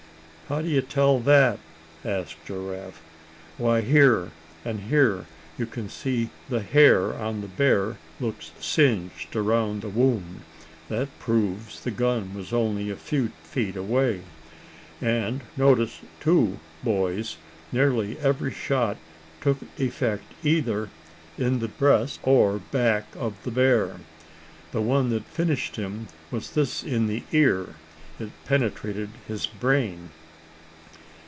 [0.49, 1.59] "How d'ye tell that?"
[2.03, 3.01] asked Giraffe.
[3.57, 4.31] "Why, here,
[4.65, 5.25] and here
[5.57, 10.41] you can see the hair on the bear looks singed around a wound.
[10.89, 14.23] That proves the gun was only a few feet away.
[15.01, 17.37] And notice too, boys,
[17.71, 18.97] nearly every shot
[19.39, 20.89] took effect either
[21.37, 24.01] in the breast or back of the bear.
[24.73, 27.75] The one that finished him was this in the ear.
[28.19, 30.09] It penetrated his brain."